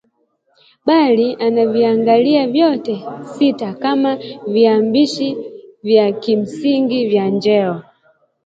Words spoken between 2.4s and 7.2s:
vyote sita kama viambishi vya kimsingi